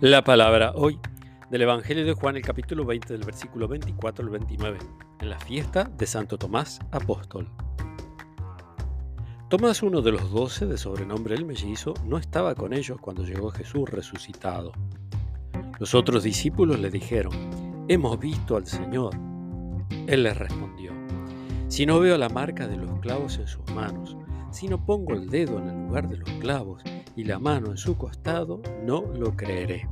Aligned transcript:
La 0.00 0.22
palabra 0.22 0.72
hoy 0.76 1.00
del 1.50 1.62
Evangelio 1.62 2.04
de 2.04 2.12
Juan, 2.12 2.36
el 2.36 2.42
capítulo 2.42 2.84
20, 2.84 3.14
del 3.14 3.24
versículo 3.24 3.66
24 3.66 4.24
al 4.24 4.30
29, 4.30 4.78
en 5.20 5.28
la 5.28 5.38
fiesta 5.40 5.84
de 5.84 6.06
Santo 6.06 6.38
Tomás 6.38 6.78
Apóstol. 6.92 7.48
Tomás, 9.48 9.82
uno 9.82 10.00
de 10.00 10.12
los 10.12 10.30
doce 10.30 10.66
de 10.66 10.78
sobrenombre 10.78 11.34
el 11.34 11.44
mellizo, 11.44 11.94
no 12.04 12.16
estaba 12.18 12.54
con 12.54 12.72
ellos 12.72 12.98
cuando 13.00 13.24
llegó 13.24 13.50
Jesús 13.50 13.90
resucitado. 13.90 14.72
Los 15.80 15.96
otros 15.96 16.22
discípulos 16.22 16.78
le 16.78 16.90
dijeron, 16.90 17.32
Hemos 17.88 18.18
visto 18.20 18.56
al 18.56 18.66
Señor. 18.66 19.16
Él 20.06 20.22
les 20.22 20.36
respondió, 20.36 20.92
Si 21.66 21.86
no 21.86 21.98
veo 21.98 22.16
la 22.18 22.28
marca 22.28 22.68
de 22.68 22.76
los 22.76 23.00
clavos 23.00 23.38
en 23.38 23.48
sus 23.48 23.68
manos, 23.72 24.16
si 24.52 24.68
no 24.68 24.84
pongo 24.84 25.14
el 25.14 25.28
dedo 25.28 25.58
en 25.58 25.68
el 25.68 25.86
lugar 25.86 26.08
de 26.08 26.18
los 26.18 26.30
clavos 26.34 26.82
y 27.16 27.24
la 27.24 27.38
mano 27.38 27.70
en 27.70 27.76
su 27.76 27.96
costado, 27.96 28.60
no 28.82 29.02
lo 29.14 29.36
creeré. 29.36 29.88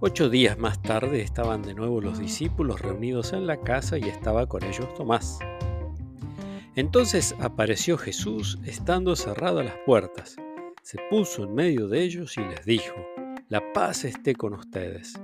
Ocho 0.00 0.28
días 0.28 0.58
más 0.58 0.82
tarde 0.82 1.22
estaban 1.22 1.62
de 1.62 1.74
nuevo 1.74 2.00
los 2.00 2.18
discípulos 2.18 2.80
reunidos 2.80 3.32
en 3.32 3.46
la 3.46 3.60
casa 3.60 3.96
y 3.96 4.02
estaba 4.02 4.46
con 4.46 4.62
ellos 4.62 4.92
Tomás. 4.94 5.38
Entonces 6.76 7.34
apareció 7.40 7.96
Jesús 7.96 8.58
estando 8.64 9.16
cerradas 9.16 9.64
las 9.64 9.76
puertas. 9.86 10.36
Se 10.82 10.98
puso 11.08 11.44
en 11.44 11.54
medio 11.54 11.88
de 11.88 12.02
ellos 12.02 12.36
y 12.36 12.40
les 12.40 12.64
dijo, 12.64 12.94
La 13.48 13.72
paz 13.72 14.04
esté 14.04 14.34
con 14.34 14.54
ustedes. 14.54 15.14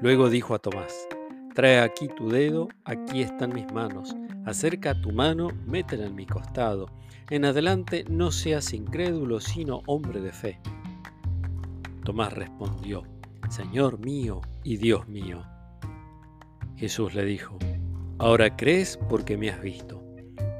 Luego 0.00 0.28
dijo 0.28 0.54
a 0.54 0.58
Tomás, 0.58 1.08
Trae 1.54 1.80
aquí 1.80 2.08
tu 2.08 2.30
dedo, 2.30 2.68
aquí 2.84 3.20
están 3.20 3.52
mis 3.54 3.70
manos, 3.72 4.16
acerca 4.46 4.98
tu 4.98 5.12
mano, 5.12 5.48
métela 5.66 6.06
en 6.06 6.14
mi 6.14 6.24
costado. 6.24 6.86
En 7.28 7.44
adelante 7.44 8.04
no 8.08 8.30
seas 8.30 8.72
incrédulo, 8.72 9.38
sino 9.38 9.82
hombre 9.86 10.20
de 10.20 10.32
fe. 10.32 10.58
Tomás 12.04 12.32
respondió, 12.32 13.02
Señor 13.50 13.98
mío 13.98 14.40
y 14.64 14.78
Dios 14.78 15.06
mío. 15.08 15.42
Jesús 16.76 17.14
le 17.14 17.24
dijo, 17.24 17.58
Ahora 18.18 18.56
crees 18.56 18.98
porque 19.08 19.36
me 19.36 19.50
has 19.50 19.60
visto. 19.60 20.02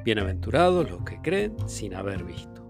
Bienaventurados 0.04 0.90
los 0.90 1.02
que 1.04 1.20
creen 1.22 1.56
sin 1.66 1.94
haber 1.94 2.22
visto. 2.24 2.62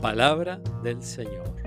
Palabra 0.00 0.60
del 0.82 1.00
Señor. 1.00 1.61